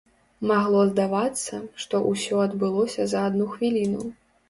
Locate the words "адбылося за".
2.49-3.19